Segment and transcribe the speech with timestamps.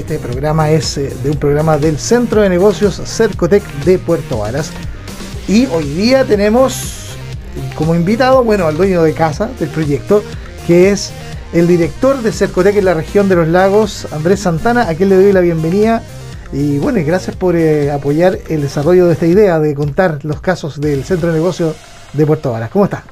[0.00, 4.70] este programa es eh, de un programa del Centro de Negocios Cercotec de Puerto Varas.
[5.46, 7.16] Y hoy día tenemos
[7.76, 10.22] como invitado, bueno, al dueño de casa del proyecto,
[10.66, 11.12] que es
[11.52, 15.16] el director de Cercotec en la región de los lagos, Andrés Santana, a quien le
[15.16, 16.02] doy la bienvenida.
[16.52, 20.80] Y bueno, gracias por eh, apoyar el desarrollo de esta idea de contar los casos
[20.80, 21.76] del Centro de Negocios
[22.12, 22.70] de Puerto Varas.
[22.70, 23.04] ¿Cómo está?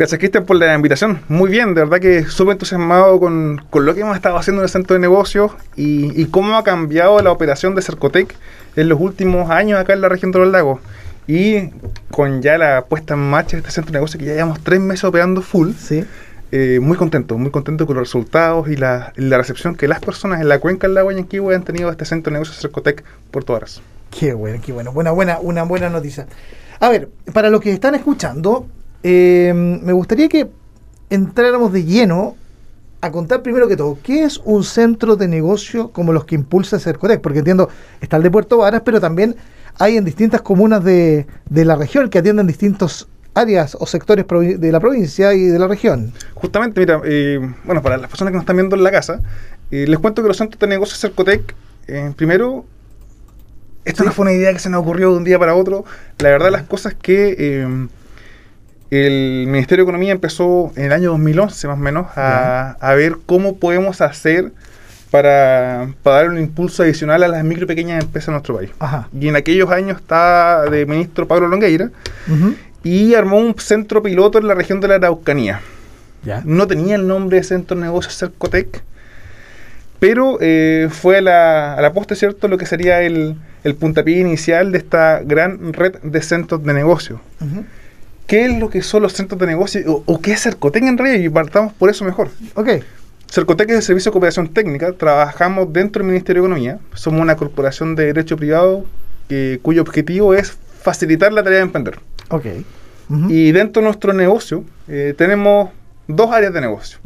[0.00, 1.20] Gracias, Cristian, por la invitación.
[1.28, 4.70] Muy bien, de verdad que súper entusiasmado con, lo que hemos estado haciendo en el
[4.70, 8.34] centro de negocios y, cómo ha cambiado la operación de Cercotec
[8.76, 10.80] en los últimos años acá en la región de los lagos.
[11.26, 11.68] Y
[12.10, 14.80] con ya la puesta en marcha de este centro de negocios que ya llevamos tres
[14.80, 16.02] meses operando full, sí.
[16.50, 20.48] Eh, muy contento, muy contento con los resultados y la, recepción que las personas en
[20.48, 23.82] la cuenca del lago Yanquihue han tenido de este centro de negocios Cercotec por todas.
[24.18, 24.92] Qué bueno, qué bueno.
[24.94, 26.26] Buena, buena, una buena noticia.
[26.80, 28.66] A ver, para los que están escuchando,
[29.02, 30.48] eh, me gustaría que
[31.08, 32.36] entráramos de lleno
[33.00, 36.78] a contar primero que todo, ¿qué es un centro de negocio como los que impulsa
[36.78, 37.20] Cercotec?
[37.20, 37.70] Porque entiendo,
[38.00, 39.36] está el de Puerto Varas, pero también
[39.78, 44.80] hay en distintas comunas de, la región que atienden distintos áreas o sectores de la
[44.80, 46.12] provincia y de la región.
[46.34, 49.20] Justamente, mira, eh, bueno, para las personas que nos están viendo en la casa,
[49.70, 51.54] eh, les cuento que los centros de negocio Cercotec,
[52.16, 52.66] primero,
[53.86, 55.86] esto no fue una idea que se nos ocurrió de un día para otro,
[56.18, 57.88] la verdad las cosas que
[58.90, 63.56] el Ministerio de Economía empezó en el año 2011 más o menos a, ver cómo
[63.56, 64.52] podemos hacer
[65.10, 68.70] para, dar un impulso adicional a las micro y pequeñas empresas de nuestro país.
[69.18, 71.90] Y en aquellos años está de ministro Pablo Longueira
[72.82, 75.60] y armó un centro piloto en la región de la Araucanía.
[76.44, 78.82] No tenía el nombre de Centro de Negocios Cercotec,
[80.00, 84.18] pero eh, fue a la, a la poste, ¿cierto?, lo que sería el, el puntapié
[84.18, 87.20] inicial de esta gran red de centros de negocio
[88.30, 91.20] qué es lo que son los centros de negocio o, qué es Cercotec en realidad
[91.20, 92.28] y partamos por eso mejor.
[92.54, 92.68] Ok.
[93.28, 97.34] Cercotec es el Servicio de Cooperación Técnica, trabajamos dentro del Ministerio de Economía, somos una
[97.34, 98.86] corporación de derecho privado
[99.62, 101.98] cuyo objetivo es facilitar la tarea de emprender.
[102.28, 102.46] Ok.
[103.28, 105.70] Y dentro de nuestro negocio eh, tenemos
[106.06, 106.98] dos áreas de negocio.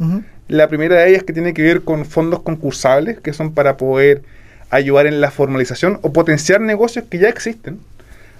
[0.47, 4.21] La primera de ellas que tiene que ver con fondos concursables, que son para poder
[4.69, 7.79] ayudar en la formalización o potenciar negocios que ya existen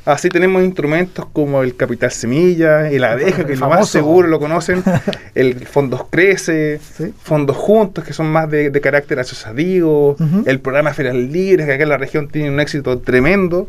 [0.05, 4.39] Así tenemos instrumentos como el Capital Semilla, el Adeja, que es lo más seguro lo
[4.39, 4.83] conocen,
[5.35, 6.79] el Fondos Crece,
[7.23, 11.89] Fondos Juntos, que son más de, carácter asociativo, el programa Ferial Libres, que acá en
[11.89, 13.67] la región tiene un éxito tremendo.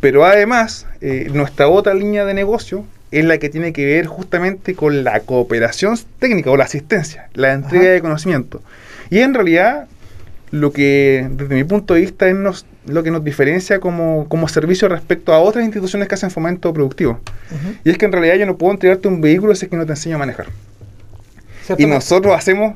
[0.00, 4.74] Pero además, eh, nuestra otra línea de negocio es la que tiene que ver justamente
[4.74, 8.62] con la cooperación técnica o la asistencia, la entrega de conocimiento.
[9.10, 9.86] Y en realidad,
[10.50, 14.88] lo que desde mi punto de vista es nos, lo que nos diferencia como, servicio
[14.88, 17.20] respecto a otras instituciones que hacen fomento productivo.
[17.84, 19.86] Y es que en realidad yo no puedo entregarte un vehículo si es que no
[19.86, 20.46] te enseño a manejar.
[21.78, 22.74] Y nosotros hacemos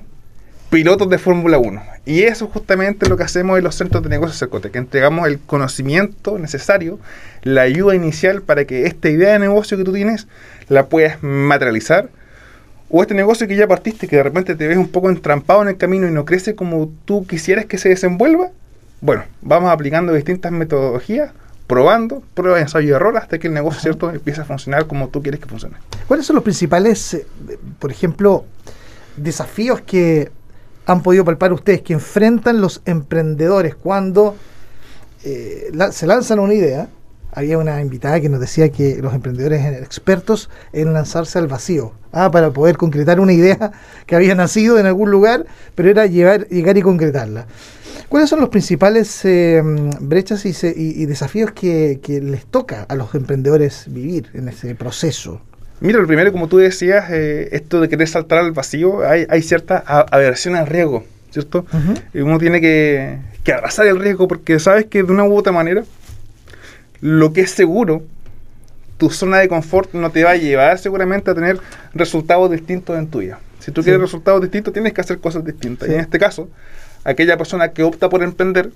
[0.71, 1.83] pilotos de Fórmula 1.
[2.05, 5.27] Y eso es justamente lo que hacemos en los centros de negocios Cercote, que entregamos
[5.27, 6.99] el conocimiento necesario,
[7.43, 10.27] la ayuda inicial para que esta idea de negocio que tú tienes
[10.69, 12.09] la puedas materializar.
[12.91, 15.69] O este negocio que ya partiste, que de repente te ves un poco entrampado en
[15.69, 18.51] el camino y no crece como tú quisieras que se desenvuelva,
[19.01, 21.33] bueno, vamos aplicando distintas metodologías,
[21.67, 25.23] probando, prueba, ensayo y error, hasta que el negocio cierto empiece a funcionar como tú
[25.23, 25.77] quieres que funcione.
[26.07, 27.27] ¿Cuáles son los principales, eh,
[27.79, 28.45] por ejemplo,
[29.17, 30.31] desafíos que
[30.87, 34.37] han podido palpar ustedes, que enfrentan los emprendedores cuando
[35.25, 36.89] eh, se lanzan una idea?
[37.35, 41.93] Había una invitada que nos decía que los emprendedores eran expertos en lanzarse al vacío,
[42.13, 43.73] ah, para poder concretar una idea
[44.07, 45.45] que había nacido en algún lugar,
[45.75, 47.47] pero era llevar, llegar y concretarla.
[48.09, 49.61] ¿Cuáles son los principales eh,
[50.01, 55.41] brechas y, desafíos que, les toca a los emprendedores vivir en ese proceso?
[55.81, 59.79] Mira, lo primero, como tú decías, eh, esto de querer saltar al vacío, hay, cierta
[59.79, 61.67] aversión al riesgo, ¿cierto?
[62.15, 65.83] Uno tiene que, que abrazar el riesgo porque sabes que de una u otra manera,
[67.05, 68.03] lo que es seguro,
[68.97, 71.59] tu zona de confort no te va a llevar seguramente a tener
[71.93, 73.39] resultados distintos en tu vida.
[73.59, 75.87] Si tú quieres resultados distintos, tienes que hacer cosas distintas.
[75.91, 76.49] Y en este caso,
[77.05, 78.71] aquella persona que opta por emprender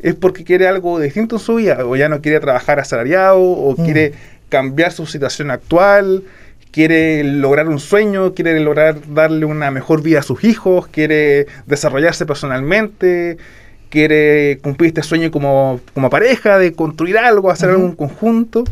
[0.00, 3.72] es porque quiere algo distinto en su vida, o ya no quiere trabajar asalariado, o
[3.72, 3.84] Mm.
[3.86, 4.12] quiere
[4.50, 6.24] cambiar su situación actual,
[6.72, 12.26] quiere lograr un sueño, quiere lograr darle una mejor vida a sus hijos, quiere desarrollarse
[12.26, 13.38] personalmente,
[13.92, 18.64] quiere cumplir este sueño como, como pareja, de construir algo, hacer algo en conjunto.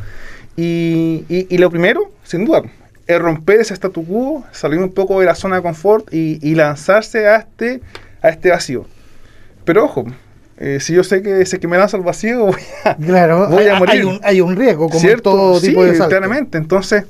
[0.56, 2.62] Y, y- y lo primero, sin duda,
[3.06, 6.54] es romper ese statu quo, salir un poco de la zona de confort y, y
[6.54, 7.80] lanzarse a este,
[8.22, 8.86] a este vacío.
[9.66, 10.06] Pero ojo,
[10.58, 13.66] eh, si yo sé que, sé que me lanzo al vacío, voy a, Claro, Voy
[13.66, 13.94] a hay, morir.
[13.94, 15.30] hay un, hay un riesgo, como ¿Cierto?
[15.32, 16.08] todo tipo sí, de salto.
[16.10, 16.56] claramente.
[16.56, 17.04] Entonces,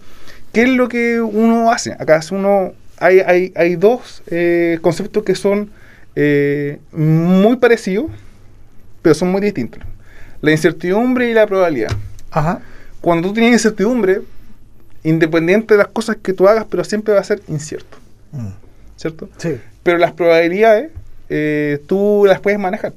[0.52, 1.92] ¿qué es lo que uno hace?
[1.92, 5.70] Acá uno, hay, hay, hay dos eh, conceptos que son
[6.22, 8.06] eh, muy parecidos,
[9.00, 9.82] pero son muy distintos.
[10.42, 11.92] La incertidumbre y la probabilidad.
[12.30, 12.60] Ajá.
[13.00, 14.20] Cuando tú tienes incertidumbre,
[15.02, 17.96] independiente de las cosas que tú hagas, pero siempre va a ser incierto,
[18.32, 18.48] Mm.
[18.96, 19.30] ¿cierto?
[19.38, 19.56] Sí.
[19.82, 20.90] Pero las probabilidades,
[21.30, 22.92] eh, tú las puedes manejar.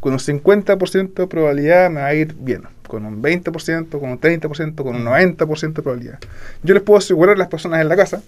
[0.00, 2.62] Con un 50% de probabilidad me va a ir bien.
[2.86, 6.18] Con un 20%, con un 30%, con un 90% de probabilidad.
[6.62, 8.22] Yo les puedo asegurar a las personas en la casa.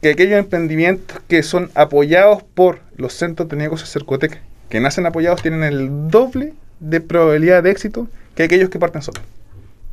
[0.00, 3.96] Que aquellos emprendimientos que son apoyados por los centros de negocios
[4.68, 9.22] que nacen apoyados, tienen el doble de probabilidad de éxito que aquellos que parten solos.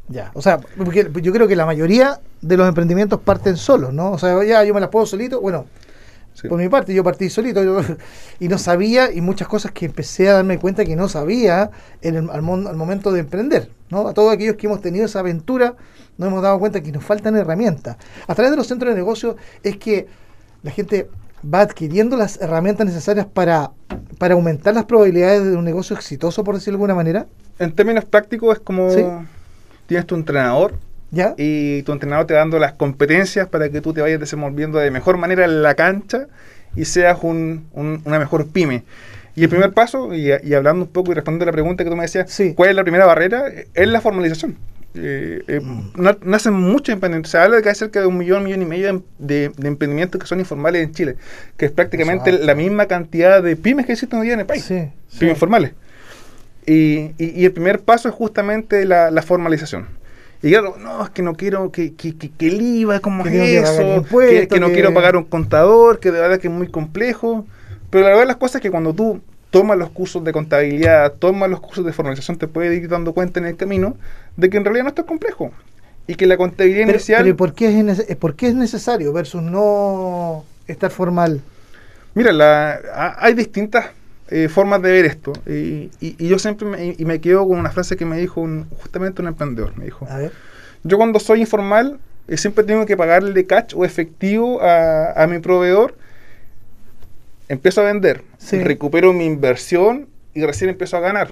[0.09, 4.11] Ya, o sea, porque yo creo que la mayoría de los emprendimientos parten solos, ¿no?
[4.11, 5.39] O sea, ya yo me las puedo solito.
[5.39, 5.65] Bueno,
[6.33, 6.47] Sí.
[6.47, 7.79] por mi parte, yo partí solito yo-
[8.39, 11.69] y no sabía, y muchas cosas que empecé a darme cuenta que no sabía
[12.01, 14.07] en el- al, mon- al momento de emprender, ¿no?
[14.07, 15.75] A todos aquellos que hemos tenido esa aventura,
[16.17, 17.97] nos hemos dado cuenta que nos faltan herramientas.
[18.27, 20.07] A través de los centros de negocio es que
[20.63, 21.07] la gente
[21.53, 23.71] va adquiriendo las herramientas necesarias para,
[24.17, 27.27] para aumentar las probabilidades de un negocio exitoso, por decirlo de alguna manera,
[27.59, 29.03] En términos prácticos es como Sí.
[29.87, 30.73] tienes tu entrenador
[31.13, 31.33] ¿ya?
[31.37, 34.91] y tu entrenador te va dando las competencias para que tú te vayas desenvolviendo de
[34.91, 36.27] mejor manera en la cancha
[36.75, 38.83] y seas un- un- una mejor pyme.
[39.35, 41.89] Y el primer paso, y, y hablando un poco y respondiendo a la pregunta que
[41.89, 42.53] tú me decías, Sí.
[42.55, 43.45] ¿cuál es la primera barrera?
[43.73, 44.57] Es la formalización.
[44.95, 45.91] Eh, eh, Mm.
[45.95, 47.31] na- nacen muchos emprendimientos.
[47.31, 50.21] Se habla de que hay cerca de un millón, millón y medio de, de emprendimientos
[50.21, 51.15] que son informales en Chile,
[51.57, 54.63] que es prácticamente la misma cantidad de pymes que existen hoy día en el país
[54.65, 55.17] Sí, sí.
[55.19, 55.71] pymes formales.
[56.65, 59.87] Y, y- y el primer paso es justamente la, la formalización.
[60.43, 63.29] Y claro, no, es que no quiero que, que, que- que el IVA, ¿cómo Que
[63.29, 64.49] es tengo que pagar eso?
[64.49, 67.45] que, no quiero pagar un contador, que de verdad que es muy complejo.
[67.89, 71.49] Pero la verdad las cosas es que cuando tú tomas los cursos de contabilidad, tomas
[71.49, 73.95] los cursos de formalización, te puedes ir dando cuenta en el camino
[74.35, 75.51] de que en realidad no es tan complejo.
[76.07, 77.23] Y que la contabilidad Pero, inicial...
[77.23, 81.41] pero ¿y por qué, es eh, por qué es necesario versus no estar formal?
[82.15, 83.87] Mira, la, ha- hay distintas
[84.29, 85.33] eh, formas de ver esto.
[85.45, 88.41] Y, y- y yo siempre me, y me quedo con una frase que me dijo
[88.41, 89.77] un- justamente un emprendedor.
[89.77, 90.31] Me dijo, A ver.
[90.83, 95.39] yo cuando soy informal eh, siempre tengo que pagarle cash o efectivo a, a mi
[95.39, 95.95] proveedor.
[97.49, 98.59] Empiezo a vender, Sí.
[98.63, 101.31] recupero mi inversión y recién empiezo a ganar.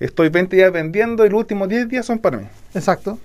[0.00, 2.46] Estoy 20 días vendiendo y los últimos 10 días son para mí.
[2.74, 3.18] Exacto.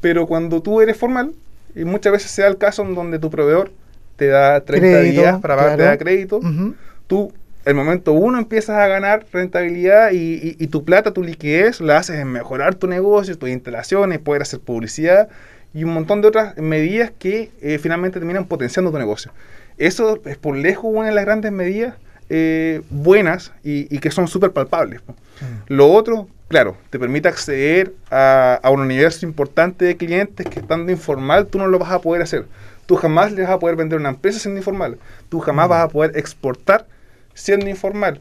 [0.00, 1.32] Pero cuando tú eres formal,
[1.74, 3.72] y muchas veces se da el caso en donde tu proveedor
[4.16, 5.90] te da 30 Crédito, días para pagarte claro.
[5.90, 6.40] da crédito,
[7.06, 7.32] tú,
[7.64, 11.98] el momento uno, empiezas a ganar rentabilidad y, y- y tu plata, tu liquidez, la
[11.98, 15.28] haces en mejorar tu negocio, tus instalaciones, poder hacer publicidad
[15.74, 19.32] y un montón de otras medidas que eh, finalmente terminan potenciando tu negocio.
[19.78, 21.94] Eso es por lejos una de las grandes medidas
[22.28, 25.00] eh, buenas y, y que son súper palpables.
[25.06, 25.14] Mm.
[25.74, 30.90] Lo otro, claro, te permite acceder a, a un universo importante de clientes que estando
[30.92, 32.46] informal tú no lo vas a poder hacer.
[32.86, 34.98] Tú jamás le vas a poder vender a una empresa siendo informal.
[35.28, 35.70] Tú jamás Mm.
[35.70, 36.86] vas a poder exportar
[37.34, 38.20] siendo informal.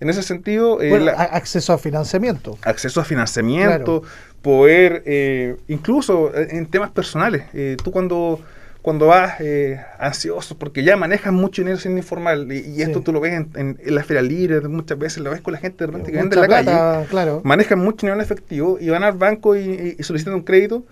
[0.00, 2.58] En ese sentido, eh, Bueno, la- a- acceso a financiamiento.
[2.62, 4.02] acceso a financiamiento,
[4.42, 8.40] poder, eh, incluso eh, en temas personales, eh, tú cuando,
[8.82, 13.04] cuando vas eh, ansioso, porque ya manejas mucho dinero siendo informal, y, y esto Sí.
[13.04, 15.60] tú lo ves en, en, en la feria libre, muchas veces lo ves con la
[15.60, 17.40] gente de repente que vende en la calle, plata, claro.
[17.44, 20.84] manejan mucho dinero en efectivo y van al banco y, y- y solicitan un crédito,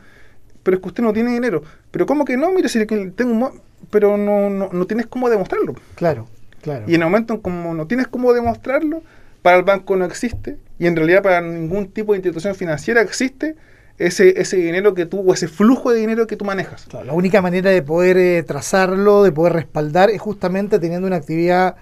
[0.62, 1.62] pero es que usted no tiene dinero.
[1.90, 2.52] Pero ¿cómo que no?
[2.52, 3.60] Mire, si tengo un...
[3.90, 5.74] Pero no, no, no tienes cómo demostrarlo.
[5.96, 6.28] Claro,
[6.62, 6.84] claro.
[6.86, 9.02] Y en el momento como no tienes cómo demostrarlo,
[9.42, 13.56] para el banco no existe, y en realidad para ningún tipo de institución financiera existe
[13.98, 16.86] ese, ese dinero que tú, o ese flujo de dinero que tú manejas.
[16.88, 21.16] Claro, la única manera de poder eh, trazarlo, de poder respaldar, es justamente teniendo una
[21.16, 21.76] actividad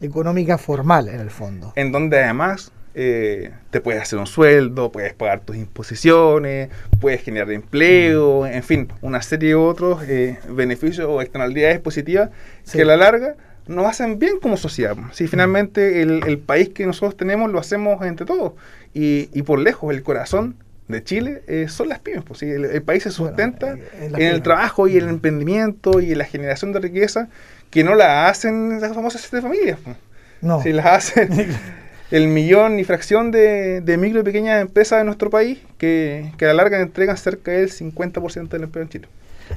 [0.00, 1.72] económica formal en el fondo.
[1.76, 6.68] En donde además eh, te puedes hacer un sueldo, puedes pagar tus imposiciones,
[7.00, 12.30] puedes generar empleo, en fin, una serie de otros eh, beneficios o externalidades positivas
[12.64, 12.78] Sí.
[12.78, 13.34] que a la larga
[13.66, 14.96] nos hacen bien como sociedad.
[15.12, 18.52] Si finalmente el, el país que nosotros tenemos lo hacemos entre todos
[18.92, 20.56] y, y por lejos el corazón
[20.88, 22.24] de Chile eh, son las pymes.
[22.24, 22.46] Pues, ¿sí?
[22.50, 25.10] el, el país se sustenta eh, en las en el trabajo y el Mm.
[25.10, 27.28] emprendimiento y en la generación de riqueza
[27.70, 29.78] que no la hacen las famosas siete familias.
[29.82, 29.96] pues.
[30.42, 30.62] No.
[30.62, 31.26] Si las hace
[32.10, 36.44] el millón y fracción de, de micro y pequeñas empresas de nuestro país que, que
[36.44, 39.08] a la larga entregan cerca del 50% del empleo en Chile.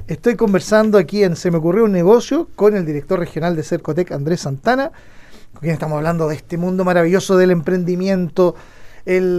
[0.06, 4.12] Estoy conversando aquí en Se me ocurrió un negocio con el director regional de Cercotec,
[4.12, 4.90] Andrés Santana,
[5.52, 8.54] con quien estamos hablando de este mundo maravilloso del emprendimiento,
[9.06, 9.38] el,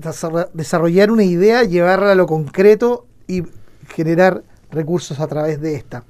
[0.00, 3.44] desarro- desarrollar una idea, llevarla a lo concreto y
[3.94, 6.04] generar recursos a través de esta.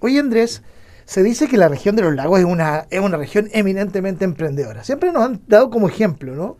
[0.00, 0.62] Oye Andrés,
[1.04, 4.84] se dice que la región de los lagos es una, es una región eminentemente emprendedora.
[4.84, 6.56] Siempre nos han dado como ejemplo, ¿no?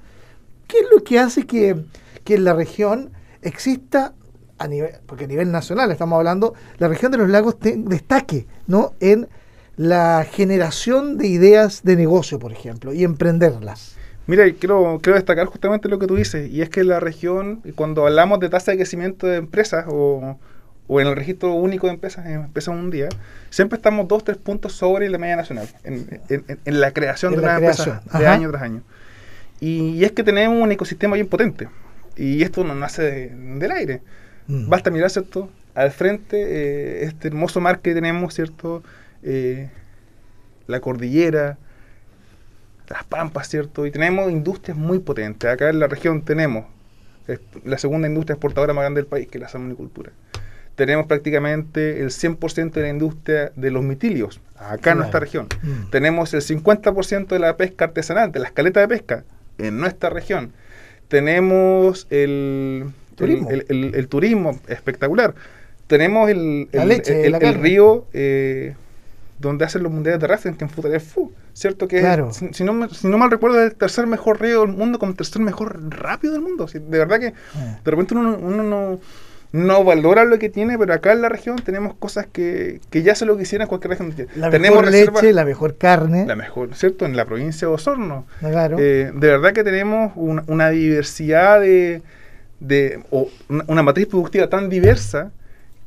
[0.66, 1.84] ¿Qué es lo que hace que,
[2.24, 3.12] que en la región
[3.42, 4.14] exista,
[4.58, 8.46] a nivel, porque a nivel nacional estamos hablando, la región de los lagos te- destaque
[8.66, 8.92] ¿no?
[9.00, 9.28] en
[9.76, 13.96] la generación de ideas de negocio, por ejemplo, y emprenderlas?
[14.26, 17.60] Mira, y quiero, quiero destacar justamente lo que tú dices, y es que la región,
[17.74, 20.38] cuando hablamos de tasa de crecimiento de empresas o,
[20.86, 23.08] o en el registro único de empresas, en empresas un día,
[23.50, 27.34] siempre estamos dos, tres puntos sobre la media nacional, en, en- en- en la creación
[27.34, 28.82] En de una empresa de año tras año.
[29.60, 31.68] Y, y es que tenemos un ecosistema bien potente,
[32.16, 34.00] y esto no nace de- del aire.
[34.46, 34.68] Mm.
[34.68, 35.48] Basta mirar, ¿cierto?
[35.74, 38.82] Al frente, eh, este hermoso mar que tenemos, ¿cierto?
[39.22, 39.68] Eh,
[40.66, 41.58] la cordillera,
[42.88, 43.86] las pampas, ¿cierto?
[43.86, 45.50] Y tenemos industrias muy potentes.
[45.50, 46.66] Acá en la región tenemos
[47.64, 50.12] la segunda industria exportadora más grande del país, que es la salmonicultura.
[50.74, 54.92] Tenemos prácticamente el 100% de la industria de los mitilios, acá Claro.
[54.92, 55.46] en nuestra región.
[55.62, 55.90] Mm.
[55.90, 59.24] Tenemos el 50% de la pesca artesanal, de las caletas de pesca,
[59.58, 60.52] en nuestra región.
[61.08, 63.50] Tenemos el Turismo.
[63.50, 65.34] el, el- el- el turismo espectacular.
[65.86, 67.26] Tenemos el, el- leche,
[67.60, 68.74] río eh,
[69.38, 70.70] donde hacen los mundiales de rafting, que en
[71.52, 71.86] ¿cierto?
[71.88, 72.32] Que Claro.
[72.32, 75.10] si, si no, si no mal recuerdo es el tercer mejor río del mundo como
[75.10, 76.66] el tercer mejor rápido del mundo.
[76.72, 77.32] De verdad que Eh.
[77.84, 79.00] de repente uno, uno no,
[79.52, 83.14] no valora lo que tiene, pero acá en la región tenemos cosas que, que ya
[83.14, 84.14] se lo quisiera en cualquier región.
[84.36, 86.26] La tenemos mejor leche, la mejor carne.
[86.26, 87.04] la mejor, ¿cierto?
[87.04, 88.26] En la provincia de Osorno.
[88.40, 88.78] Claro.
[88.80, 92.02] Eh, de verdad que tenemos una, una diversidad de,
[92.60, 95.30] de o una, una matriz productiva tan diversa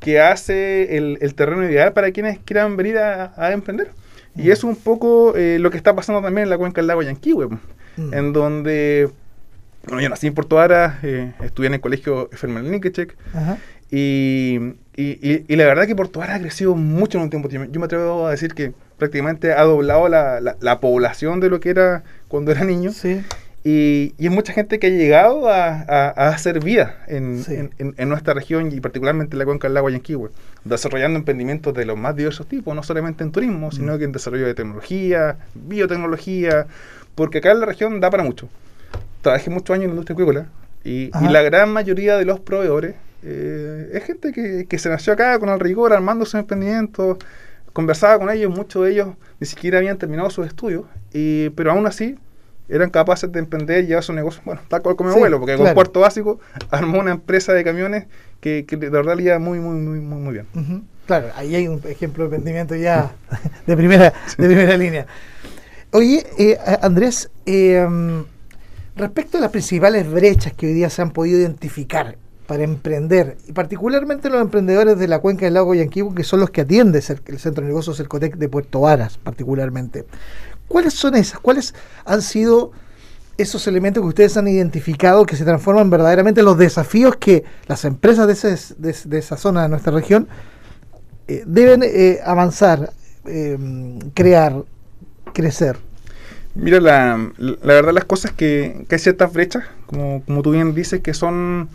[0.00, 3.90] que hace el, el terreno ideal para quienes quieran venir a, a emprender.
[4.36, 4.52] Y Mm.
[4.52, 7.02] eso es un poco eh, lo que está pasando también en la cuenca del lago
[7.02, 7.48] Yanquihue,
[7.96, 8.14] Mm.
[8.14, 9.08] en donde,
[9.86, 13.16] bueno, yo nací en Puerto Ara, eh, estudié en el colegio Fermel Nikechek,
[13.90, 14.58] y,
[14.96, 17.48] y, y- y la verdad que Puerto Vara ha crecido mucho en un tiempo.
[17.48, 21.40] Yo me, yo me atrevo a decir que prácticamente ha doblado la, la- la población
[21.40, 22.92] de lo que era cuando era niño.
[22.92, 23.22] Sí.
[23.70, 27.54] Y, y hay mucha gente que ha llegado a, a- a hacer vida en, Sí.
[27.54, 30.30] en- en- en nuestra región y particularmente en la cuenca del lago Yanquihue,
[30.64, 33.98] desarrollando emprendimientos de los más diversos tipos, no solamente en turismo, sino Mm.
[33.98, 36.66] que en desarrollo de tecnología, biotecnología,
[37.14, 38.48] porque acá en la región da para mucho.
[39.22, 40.46] Trabajé muchos años en la industria acuícola
[40.84, 45.38] y, la gran mayoría de los proveedores eh, es gente que, que se nació acá
[45.40, 47.18] con el rigor, armando sus emprendimientos,
[47.72, 49.08] conversaba con ellos, muchos de ellos
[49.40, 52.16] ni siquiera habían terminado sus estudios, y, pero aún así
[52.68, 55.38] eran capaces de emprender y llevar su negocio, bueno, tal cual como mi Sí, abuelo,
[55.38, 55.68] porque claro.
[55.70, 56.38] con cuarto básico
[56.70, 58.06] armó una empresa de camiones
[58.40, 60.46] que, que de verdad le iba muy, muy, muy, muy, muy bien.
[61.06, 63.12] Claro, ahí hay un ejemplo de emprendimiento ya
[63.66, 65.06] de primera, de primera línea.
[65.92, 68.20] Oye, eh, Andrés, eh, mm,
[68.96, 73.52] respecto a las principales brechas que hoy día se han podido identificar para emprender, y
[73.52, 77.38] particularmente los emprendedores de la cuenca del lago Yanquibu, que son los que atiende el
[77.38, 80.06] Centro de Negocios Cercotec de Puerto Varas, particularmente,
[80.68, 81.40] ¿cuáles son esas?
[81.40, 82.72] ¿Cuáles han sido
[83.38, 87.84] esos elementos que ustedes han identificado que se transforman verdaderamente en los desafíos que las
[87.84, 90.28] empresas de, ese- de- esa zona de nuestra región
[91.28, 92.92] eh, deben eh, avanzar,
[93.26, 93.58] eh,
[94.14, 94.64] crear,
[95.34, 95.78] crecer.
[96.54, 100.74] Mira, la, la verdad las cosas que, que hay ciertas brechas, como, como tú bien
[100.74, 101.68] dices, que son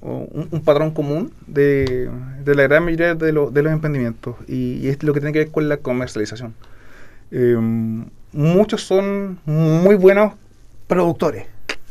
[0.00, 2.10] un, patrón común de,
[2.44, 5.40] de la gran mayoría de, lo- de los emprendimientos y es lo que tiene que
[5.40, 6.54] ver con la comercialización.
[7.30, 7.56] Eh,
[8.32, 10.32] muchos son muy buenos
[10.86, 11.44] Productores.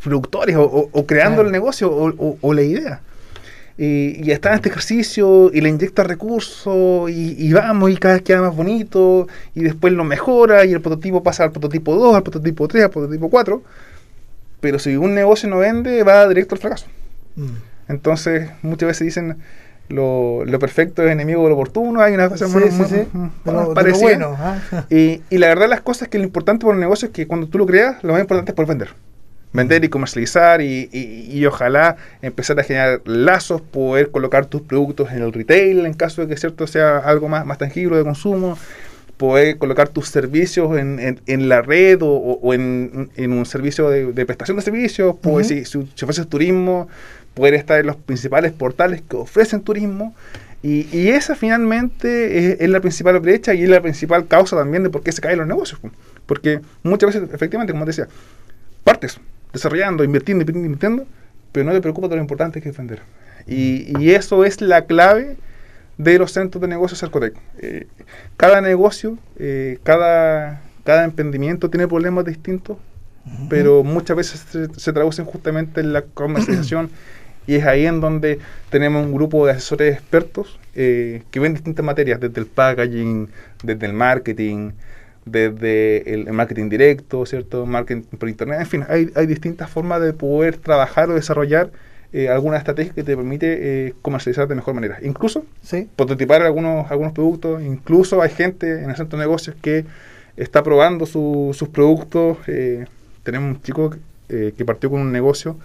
[0.03, 1.47] productores o, o- o creando Claro.
[1.49, 3.01] el negocio o, la idea.
[3.77, 8.15] Y, y está en este ejercicio y le inyecta recursos y, y vamos y cada
[8.15, 12.15] vez queda más bonito y después lo mejora y el prototipo pasa al prototipo 2,
[12.15, 13.61] al prototipo 3, al prototipo 4.
[14.61, 16.87] Pero si un negocio no vende, va directo al fracaso.
[17.35, 17.45] Mm.
[17.89, 19.37] Entonces, muchas veces dicen
[19.89, 22.01] lo, lo perfecto es enemigo de lo oportuno.
[22.01, 23.07] Hay una cosa Sí, muy, sí, sí.
[24.01, 24.35] bueno.
[24.37, 24.57] ¿ah?
[24.89, 27.47] Y, y la verdad las cosas que lo importante por el negocio es que cuando
[27.47, 28.89] tú lo creas, lo más importante es poder vender.
[29.53, 35.09] Vender y comercializar y, y- y ojalá empezar a generar lazos, poder colocar tus productos
[35.11, 38.57] en el retail en caso de que cierto sea algo más, más tangible de consumo,
[39.15, 43.89] poder colocar tus servicios en, en- en la red o, o- en, en un servicio
[43.89, 46.87] de, de prestación de servicios, pues si, si, si ofreces turismo,
[47.37, 50.15] poder estar en los principales portales que ofrecen turismo.
[50.63, 54.83] Y, y esa finalmente es, es la principal brecha y es la principal causa también
[54.83, 55.79] de por qué se caen los negocios.
[56.25, 58.07] Porque muchas veces, efectivamente, como te decía,
[58.83, 59.19] partes
[59.53, 61.05] desarrollando, invirtiendo, invirtiendo, invirtiendo,
[61.51, 63.01] pero no te preocupa de lo importante que es vender.
[63.47, 65.37] Y, eso es la clave
[65.97, 67.33] de los centros de negocios Cercotec.
[67.59, 67.87] Eh,
[68.35, 72.77] cada negocio, eh, cada, cada emprendimiento tiene problemas distintos,
[73.49, 74.45] pero muchas veces
[74.77, 76.89] se, traducen justamente en la comercialización
[77.47, 78.39] y es ahí en donde
[78.69, 83.29] tenemos un grupo de asesores expertos eh, que ven distintas materias, desde el packaging,
[83.63, 84.71] desde el marketing,
[85.25, 87.65] desde el, marketing directo, ¿cierto?
[87.65, 91.71] Marketing por internet, en fin, hay, hay distintas formas de poder trabajar o desarrollar
[92.13, 94.97] eh, alguna estrategia que te permite eh, comercializar de mejor manera.
[95.01, 95.89] Incluso ¿Sí?
[95.95, 99.85] prototipar algunos, algunos productos, incluso hay gente en el centro de negocios que
[100.35, 102.37] está probando sus productos.
[102.47, 102.85] Eh,
[103.23, 103.95] tenemos un chico
[104.29, 105.57] que partió con un negocio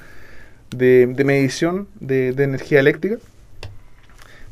[0.73, 3.17] de, medición de, energía eléctrica.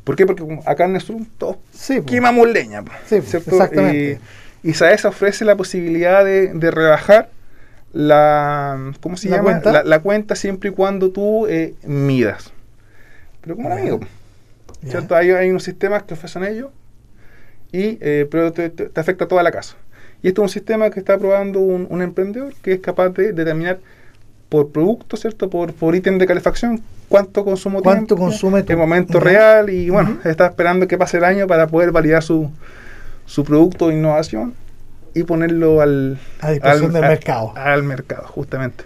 [0.04, 0.26] ¿Por qué?
[0.26, 2.82] Porque acá en el sur todos sí, quemamos leña.
[3.06, 4.20] Sí, exactamente.
[4.62, 7.28] Y, y ofrece la posibilidad de, de rebajar
[7.92, 9.60] la ¿cómo se llama?
[9.84, 12.52] La, cuenta siempre y cuando tú eh, midas.
[13.40, 14.00] Pero como un amigo.
[14.86, 15.14] ¿Cierto?
[15.14, 16.70] Hay, hay, unos sistemas que ofrecen ellos
[17.70, 19.76] y eh, pero te, te, afecta toda la casa.
[20.22, 23.80] Y este es un sistema que está probando un, emprendedor que es capaz de determinar
[24.50, 25.48] por producto, ¿cierto?
[25.48, 30.46] Por, por ítem de calefacción, cuánto consumo ¿Cuánto consume en momento real y bueno, está
[30.46, 32.50] esperando que pase el año para poder validar su,
[33.24, 34.52] su producto de innovación
[35.14, 37.52] y ponerlo al, a disposición del mercado.
[37.56, 38.84] Al mercado, justamente.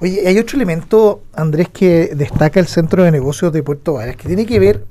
[0.00, 4.28] Oye, hay otro elemento, Andrés, que destaca el centro de negocios de Puerto Varas, que
[4.28, 4.84] tiene que ver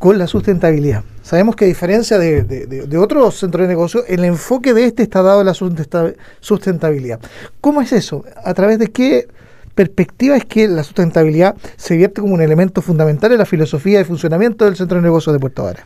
[0.00, 1.04] con la sustentabilidad.
[1.22, 5.22] Sabemos que a diferencia de, de, otros centros de negocios, el enfoque de este está
[5.22, 7.20] dado a la sustentabilidad.
[7.60, 8.24] ¿Cómo es eso?
[8.42, 9.28] ¿A través de qué
[9.74, 14.06] perspectiva es que la sustentabilidad se vierte como un elemento fundamental en la filosofía de
[14.06, 15.84] funcionamiento del centro de negocios de Puerto Varas?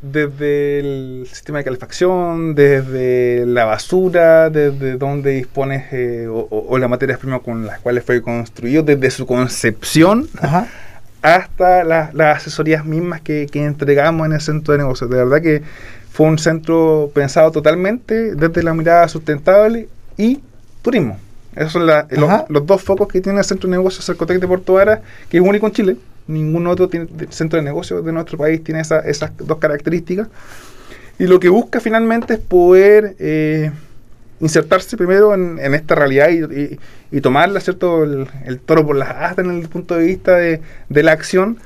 [0.00, 7.18] desde el sistema de calefacción, desde la basura, desde dónde dispones eh, o, las materias
[7.18, 10.28] primas con las cuales fue construido, desde su concepción
[11.24, 15.08] hasta las asesorías mismas que, entregamos en el centro de negocios.
[15.08, 15.62] De verdad que
[16.12, 20.42] fue un centro pensado totalmente desde la mirada sustentable y
[20.82, 21.18] turismo.
[21.56, 25.00] Esos son los, dos focos que tiene el centro de negocios Cercotec de Puerto Vara,
[25.30, 26.88] que es único en Chile ningún otro
[27.30, 30.28] centro de negocios de nuestro país tiene esas dos características.
[31.18, 33.70] Y lo que busca finalmente es poder eh,
[34.40, 36.78] insertarse primero en, esta realidad y,
[37.10, 38.04] y, tomarla, ¿cierto?
[38.04, 41.58] El, toro por las astas en el punto de vista de, la acción,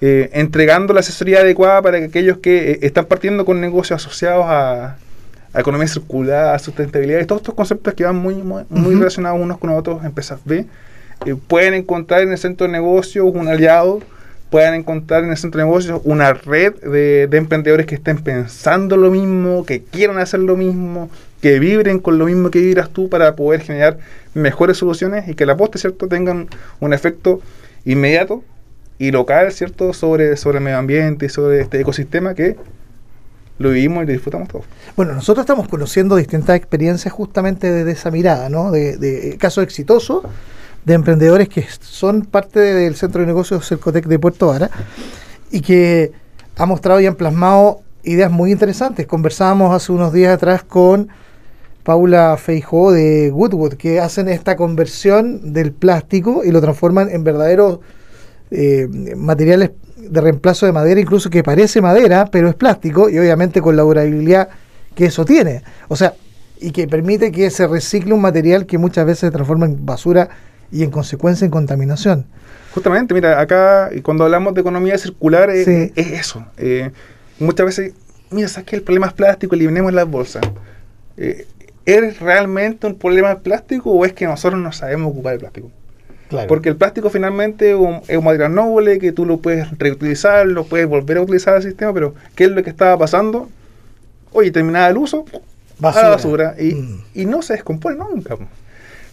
[0.00, 4.44] eh, entregando la asesoría adecuada para que aquellos que eh, están partiendo con negocios asociados
[4.48, 4.96] a,
[5.52, 9.70] economía circular, a sustentabilidad, y todos estos conceptos que van muy, muy, relacionados unos con
[9.70, 10.64] otros, empresas B,
[11.48, 14.00] pueden encontrar en el centro de negocios un aliado,
[14.50, 19.10] pueden encontrar en el centro de negocios una red de, emprendedores que estén pensando lo
[19.10, 21.08] mismo, que quieran hacer lo mismo,
[21.40, 23.98] que vibren con lo mismo que vibras tú para poder generar
[24.34, 26.48] mejores soluciones y que la poste, ¿cierto?, tengan
[26.80, 27.40] un efecto
[27.84, 28.42] inmediato
[28.98, 32.56] y local, ¿cierto?, sobre, sobre el medio ambiente y sobre este ecosistema que
[33.58, 34.64] lo vivimos y lo disfrutamos todos.
[34.96, 38.70] Bueno, nosotros estamos conociendo distintas experiencias justamente desde esa mirada, ¿no?
[38.72, 40.24] De, de casos exitosos
[40.84, 44.70] de emprendedores que son parte del Centro de Negocios Cercotec de Puerto Vara
[45.50, 46.12] y que
[46.56, 49.06] ha mostrado y han plasmado ideas muy interesantes.
[49.06, 51.08] Conversábamos hace unos días atrás con
[51.82, 57.80] Paula Feijó de Woodwood, que hacen esta conversión del plástico y lo transforman en verdaderos
[58.50, 63.60] eh, materiales de reemplazo de madera, incluso que parece madera, pero es plástico y obviamente
[63.60, 64.48] con la durabilidad
[64.94, 65.62] que eso tiene.
[65.88, 66.14] O sea,
[66.58, 70.28] y que permite que se recicle un material que muchas veces se transforma en basura
[70.72, 72.26] y en consecuencia en contaminación.
[72.74, 76.44] Justamente, mira, acá cuando hablamos de economía circular es, eso.
[76.56, 76.90] Eh,
[77.38, 77.94] muchas veces,
[78.30, 79.54] mira, ¿sabes que el problema es plástico?
[79.54, 80.42] Eliminemos las bolsas.
[81.16, 81.46] Eh,
[81.84, 85.70] ¿Es realmente un problema plástico o es que nosotros no sabemos ocupar el plástico?
[86.46, 90.86] Porque el plástico finalmente es un, material noble que tú lo puedes reutilizar, lo puedes
[90.86, 93.48] volver a utilizar al sistema, pero ¿qué es lo que estaba pasando?
[94.32, 95.24] Oye, terminaba el uso,
[95.80, 96.06] basura.
[96.06, 97.04] a la basura y, mm.
[97.14, 98.36] y no se descompone nunca.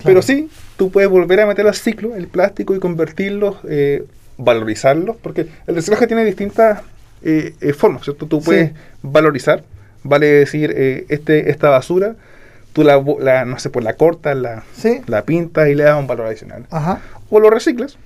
[0.08, 4.06] Pero sí, tú puedes volver a meter al ciclo el plástico y convertirlos, eh,
[4.38, 6.82] valorizarlos, porque el reciclaje tiene distintas
[7.22, 8.26] eh, eh, formas, ¿cierto?
[8.26, 8.72] Tú puedes
[9.04, 9.64] valorizar,
[10.04, 10.74] vale decir,
[11.10, 12.16] este, esta basura,
[12.74, 14.64] tú la, no sé, pues la cortas, la,
[15.06, 16.66] la pintas y le das un valor adicional.
[17.30, 17.98] O lo reciclas,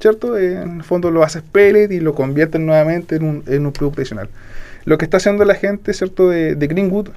[0.00, 0.38] ¿cierto?
[0.38, 4.00] En el fondo lo haces pellet y lo conviertes nuevamente en un, en un producto
[4.00, 4.28] adicional.
[4.84, 6.30] Lo que está haciendo la gente, ¿cierto?
[6.30, 7.10] De, de Greenwood,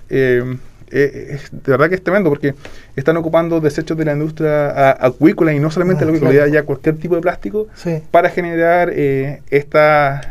[0.94, 2.56] eh, de verdad que es tremendo porque
[2.96, 6.98] están ocupando desechos de la industria acuícola y no solamente ah, la acuícola, ya cualquier
[6.98, 7.68] tipo de plástico
[8.12, 10.26] para generar eh, estas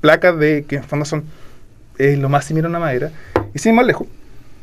[0.00, 1.24] placas de que en fondo son
[1.98, 3.10] lo más similar a una madera.
[3.54, 4.08] Y sin ir más lejos,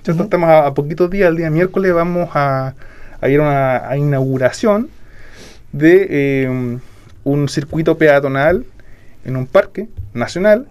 [0.04, 2.73] Estamos a, poquitos días, el día miércoles vamos a,
[3.21, 4.89] ir a una inauguración
[5.73, 6.80] de eh,
[7.23, 8.65] un circuito peatonal
[9.25, 10.65] en un parque nacional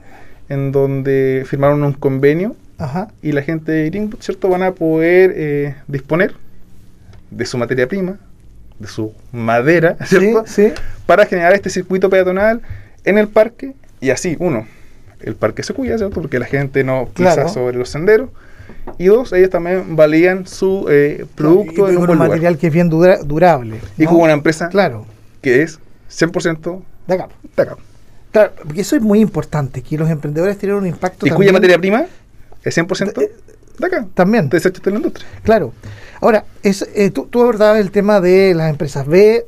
[0.48, 2.56] en donde firmaron un convenio
[3.22, 4.48] y la gente de Greenwood, ¿cierto?
[4.48, 6.34] Van a poder eh, disponer
[7.30, 8.18] de su materia prima,
[8.78, 10.44] de su madera, ¿cierto?
[11.06, 12.62] Para generar este circuito peatonal
[13.04, 14.66] en el parque y así, uno,
[15.20, 16.20] el parque se cuida, ¿cierto?
[16.20, 18.30] Porque la gente no pisa sobre los senderos.
[18.98, 23.80] Y dos, ellos también valían su eh, producto en un, material que es bien durable.
[23.98, 25.06] Y con una empresa claro.
[25.42, 25.78] que es
[26.10, 27.28] 100% de acá.
[27.56, 27.76] De acá.
[28.32, 31.26] Claro, porque eso es muy importante, que los emprendedores tienen un impacto.
[31.26, 32.06] ¿Y cuya materia prima?
[32.62, 33.32] Es 100% de,
[33.78, 34.06] de acá.
[34.14, 34.48] También.
[34.48, 35.26] De desechos de la industria.
[35.42, 35.72] Claro.
[36.20, 39.46] Ahora, es, eh, tú, tú, abordabas el tema de las empresas B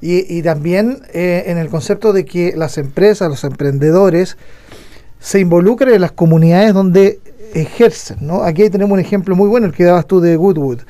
[0.00, 4.36] y, también eh, en el concepto de que las empresas, los emprendedores,
[5.18, 7.20] se involucren en las comunidades donde
[7.54, 8.18] ejercen.
[8.20, 8.42] ¿no?
[8.42, 10.80] Aquí tenemos un ejemplo muy bueno, el que dabas tú de Goodwood.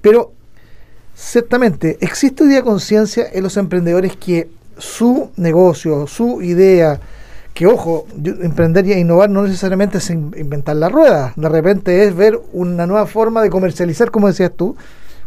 [0.00, 0.32] Pero,
[1.14, 7.00] ciertamente, existe hoy día conciencia en los emprendedores que su negocio, su idea,
[7.56, 8.06] que ojo,
[8.42, 13.06] emprender y innovar no necesariamente es inventar la rueda, de repente es ver una nueva
[13.06, 14.76] forma de comercializar, como decías tú,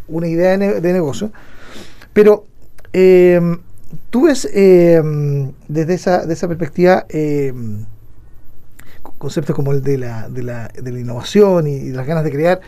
[0.08, 1.32] una idea de, negocio.
[2.14, 2.46] Pero
[2.94, 3.42] eh,
[4.12, 5.02] tú ves eh,
[5.68, 7.52] desde esa, de esa perspectiva eh,
[9.18, 12.62] conceptos como el de la, de la, de la innovación y, las ganas de crear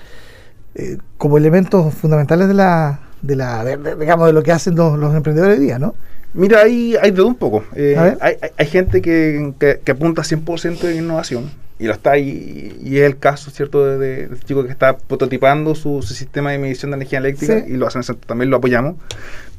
[1.19, 3.63] como elementos fundamentales de la, de la
[3.99, 5.95] digamos, de lo que hacen los, los emprendedores hoy día, ¿no?
[6.33, 7.63] Mira, hay, hay de un poco.
[7.75, 12.99] Eh, hay, hay, gente que, que, apunta 100% en innovación y lo está, y, y,
[12.99, 16.91] es el caso, ¿cierto?, de, de, este chico que está prototipando su, sistema de medición
[16.91, 18.95] de energía eléctrica y lo hacen, también lo apoyamos.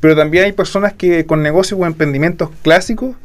[0.01, 3.16] Pero también hay personas que con negocios o emprendimientos clásicos,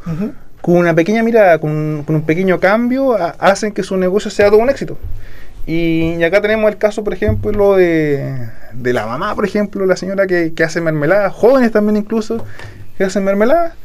[0.61, 4.59] con una pequeña mirada, con, con un pequeño cambio, hacen que su negocio sea todo
[4.59, 4.97] un éxito.
[5.67, 10.25] Y, acá tenemos el caso, por ejemplo, de, de la mamá, por ejemplo, la señora
[10.25, 12.43] que, que hace mermelada, jóvenes también incluso,
[12.97, 13.75] que hacen mermelada,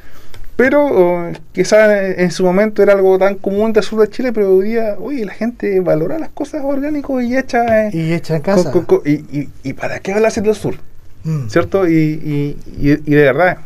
[0.57, 4.55] pero oh, quizás en su momento era algo tan común del sur de Chile, pero
[4.55, 8.43] hoy día, oye, la gente valora las cosas orgánicas y echa, eh, y echa en
[8.43, 8.73] casa.
[9.05, 10.77] y, y, para qué hablarse del sur?
[11.25, 11.49] Mm.
[11.49, 11.89] ¿Cierto?
[11.89, 13.59] Y, de verdad,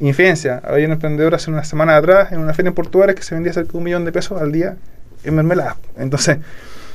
[0.00, 3.34] infidencia, había un emprendedor hace una semana atrás en una feria en Portugal que se
[3.34, 4.76] vendía cerca de un millón de pesos al día
[5.24, 5.76] en mermelada.
[5.96, 6.38] Entonces,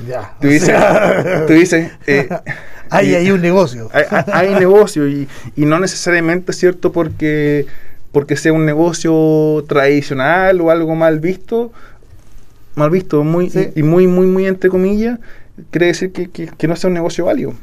[0.08, 0.76] ya, tú dices,
[1.48, 2.30] tú dices eh,
[2.90, 3.90] hay, hay un negocio.
[3.94, 7.66] Hay, hay negocio y, y, no necesariamente cierto porque,
[8.12, 11.72] porque sea un negocio tradicional o algo mal visto,
[12.76, 15.20] mal visto muy, y, muy, muy, muy entre comillas,
[15.72, 17.54] quiere decir que, que, no sea un negocio válido.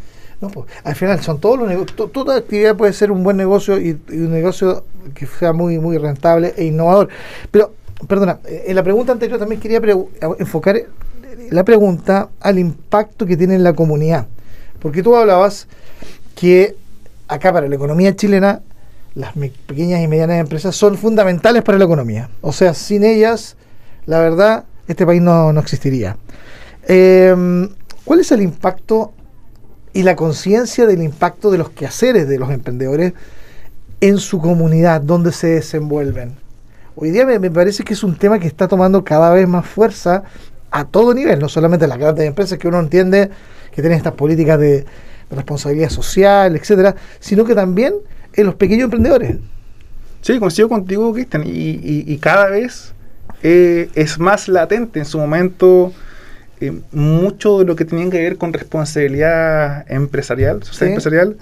[0.41, 3.79] No, pues, al final son todos los negocios, toda actividad puede ser un buen negocio
[3.79, 7.09] y, un negocio que sea muy, muy rentable e innovador.
[7.51, 7.75] Pero,
[8.09, 9.81] perdona, en la pregunta anterior también quería
[10.39, 10.81] enfocar
[11.51, 14.27] la pregunta al impacto que tiene en la comunidad.
[14.81, 15.67] Porque tú hablabas
[16.35, 16.77] que
[17.29, 18.63] acá para la economía chilena
[19.15, 19.33] las
[19.67, 22.31] pequeñas y medianas empresas son fundamentales para la economía.
[22.41, 23.57] O sea, sin ellas,
[24.07, 26.17] la verdad, este país no, existiría.
[26.87, 27.69] Em,
[28.05, 29.13] ¿Cuál es el impacto
[29.93, 33.13] y la conciencia del impacto de los quehaceres de los emprendedores
[34.01, 36.37] en su comunidad, donde se desenvuelven?
[36.97, 40.25] Hoy día me, parece que es un tema que está tomando cada vez más fuerza
[40.71, 43.31] a todo nivel, no solamente las grandes empresas que uno entiende
[43.71, 44.85] que tienen estas políticas de,
[45.31, 47.95] responsabilidad social, etcétera, sino que también
[48.33, 49.37] en los pequeños emprendedores.
[50.23, 52.93] Sí, coincido contigo, Cristian, y, y, cada vez
[53.45, 55.93] eh, es más latente en su momento
[56.61, 61.37] eh, mucho de lo que tenía que ver con responsabilidad empresarial, social empresarial,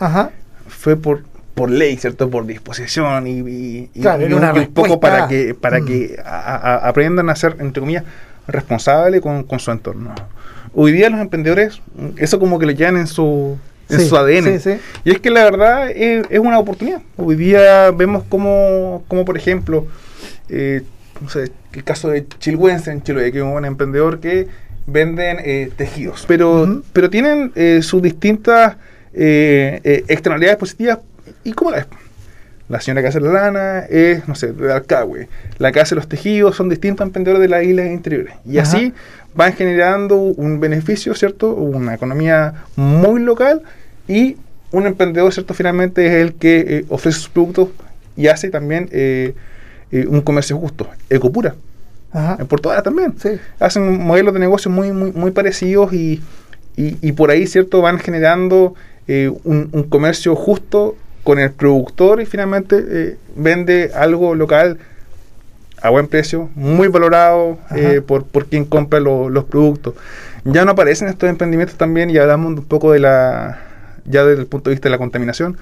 [0.68, 1.22] fue por
[1.58, 2.30] por ley, ¿cierto?
[2.30, 6.22] Por disposición y, y, un, poco para que para que mm.
[6.24, 8.04] aprendan a ser, entre comillas,
[8.48, 10.14] responsables con, con su entorno
[10.74, 11.80] hoy día los emprendedores,
[12.16, 13.58] eso como que lo llevan en su,
[13.88, 14.60] en su ADN.
[15.04, 17.02] Y es que la verdad es, una oportunidad.
[17.16, 19.86] Hoy día vemos como, como por ejemplo,
[20.48, 20.82] eh,
[21.20, 24.46] no sé, el caso de Chilhuense en Chile, que es un emprendedor que
[24.86, 28.76] venden eh, tejidos, pero, pero tienen eh, sus distintas
[29.12, 30.98] externalidades positivas.
[31.42, 31.88] ¿Y cómo la?
[32.68, 35.28] La señora que hace la lana es, no sé, de Alcagüe.
[35.58, 38.34] La que hace los tejidos son distintos emprendedores de las islas interiores.
[38.44, 38.92] Y así
[39.34, 41.54] van generando un beneficio, ¿cierto?
[41.54, 43.62] Una economía muy local
[44.06, 44.36] y
[44.70, 45.54] un emprendedor, ¿cierto?
[45.54, 47.70] Finalmente es el que eh, ofrece sus productos
[48.16, 49.34] y hace también eh,
[49.90, 50.88] eh, un comercio justo.
[51.08, 51.54] Ecopura.
[52.12, 52.36] Ajá.
[52.38, 53.14] En Puerto también.
[53.18, 53.30] Sí.
[53.60, 56.20] Hacen modelos de negocio muy, muy, muy parecidos y,
[56.76, 57.80] y, por ahí, ¿cierto?
[57.80, 58.74] Van generando
[59.08, 60.96] un, un, comercio justo
[61.28, 64.78] con el productor y finalmente vende algo local
[65.82, 69.92] a buen precio, muy valorado eh, por, por quien compra los productos.
[70.44, 73.60] Ya no aparecen estos emprendimientos también y hablamos un poco de la,
[74.06, 75.58] ya desde el punto de vista de la contaminación,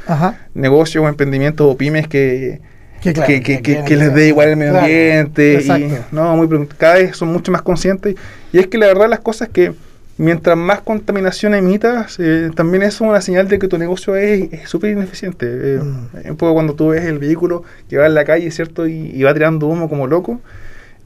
[0.55, 2.61] negocios o emprendimientos o pymes que,
[3.03, 5.65] que, les dé igual el medio ambiente.
[5.65, 8.15] Y, no, muy, cada vez son mucho más conscientes.
[8.53, 9.75] Y es que la verdad las cosas que
[10.19, 14.69] mientras más contaminación emitas, eh, también eso es una señal de que tu negocio es
[14.69, 15.47] súper ineficiente.
[15.49, 16.31] Eh, mm.
[16.31, 18.87] Un poco cuando tú ves el vehículo que va en la calle, ¿cierto?
[18.87, 20.41] Y, va tirando humo como loco.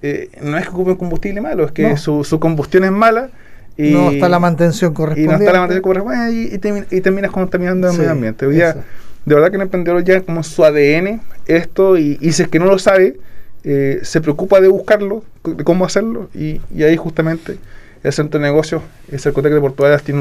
[0.03, 3.31] Eh, no es que ocupe un combustible malo, es que su, su, combustión es mala.
[3.77, 5.35] Y, no está la mantención correspondiente.
[5.35, 8.47] Y no está la mantención correspondiente y, terminas contaminando el medio ambiente.
[8.47, 8.77] Hoy día,
[9.25, 12.67] de verdad que el emprendedor ya como su ADN esto y, si es que no
[12.67, 13.19] lo sabe,
[13.63, 17.59] se preocupa de buscarlo, de cómo hacerlo y, y ahí justamente
[18.03, 20.21] el centro de negocios, el Cercotec de Portugal tiene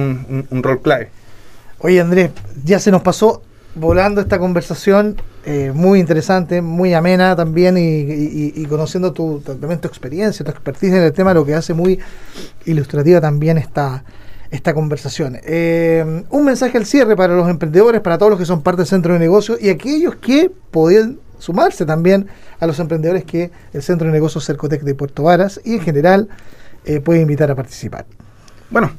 [0.49, 1.09] un, rol clave.
[1.79, 2.31] Oye Andrés,
[2.63, 3.41] ya se nos pasó
[3.75, 5.15] volando esta conversación,
[5.45, 11.03] eh, muy interesante, muy amena también y, conociendo tu, también tu experiencia, tu expertise en
[11.03, 11.99] el tema, lo que hace muy
[12.65, 14.03] ilustrativa también esta,
[14.51, 15.37] esta conversación.
[15.43, 18.87] Eh, un mensaje al cierre para los emprendedores, para todos los que son parte del
[18.87, 22.27] centro de negocios y aquellos que pueden sumarse también
[22.59, 26.27] a los emprendedores que el centro de negocios Cercotec de Puerto Varas y en general
[26.89, 28.07] eh, puede invitar a participar.
[28.71, 28.91] Bueno,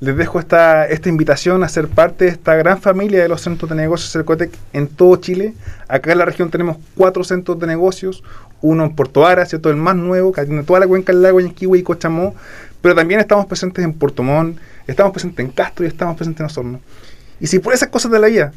[0.00, 3.70] les dejo esta, esta invitación a ser parte de esta gran familia de los centros
[3.70, 5.54] de negocios Cercotec en todo Chile.
[5.88, 8.22] Acá en la región tenemos cuatro centros de negocios,
[8.60, 9.70] uno en Puerto Ara, ¿cierto?
[9.70, 12.34] el más nuevo, que atiende toda la cuenca del lago, Yanquihue y Cochamó,
[12.82, 16.46] pero también estamos presentes en Puerto Montt, estamos presentes en Castro y estamos presentes en
[16.46, 16.80] Osorno.
[17.40, 18.52] Y si por esas cosas de la vida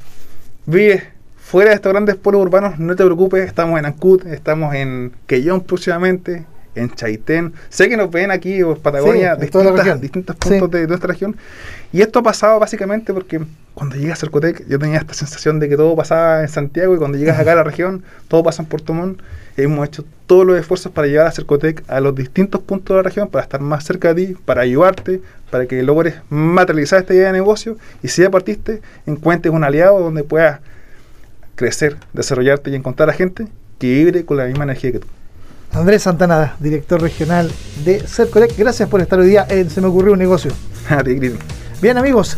[0.65, 1.03] vives
[1.37, 5.61] fuera de estos grandes pueblos urbanos, no te preocupes, estamos en Ancud, estamos en Quellón
[5.61, 7.53] próximamente, en Chaitén.
[7.69, 11.35] Sé que nos ven aquí en Patagonia, distintas, distintos puntos de nuestra región.
[11.91, 13.41] Y esto ha pasado básicamente porque
[13.73, 16.97] cuando llegas a Cercotec, yo tenía esta sensación de que todo pasaba en Santiago y
[16.97, 19.21] cuando llegas acá a la región, todo pasa en Puerto Montt.
[19.57, 23.03] Hemos hecho todos los esfuerzos para llevar a Cercotec a los distintos puntos de la
[23.03, 27.27] región, para estar más cerca de ti, para ayudarte, para que logres materializar esta idea
[27.27, 30.61] de negocio y si ya partiste, encuentres un aliado donde puedas
[31.55, 35.07] crecer, desarrollarte y encontrar a gente que vibre con la misma energía que tú.
[35.73, 37.51] Andrés Santana, director regional
[37.85, 38.57] de Cercolec.
[38.57, 40.51] Gracias por estar hoy día en Se me ocurrió un negocio.
[41.81, 42.37] Bien amigos,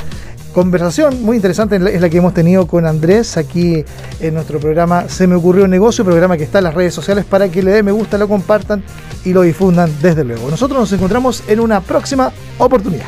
[0.53, 3.83] conversación muy interesante es la que hemos tenido con Andrés aquí
[4.19, 7.25] en nuestro programa Se me ocurrió un negocio, programa que está en las redes sociales
[7.25, 8.83] para que le den me gusta, lo compartan
[9.25, 10.49] y lo difundan desde luego.
[10.49, 13.07] Nosotros nos encontramos en una próxima oportunidad.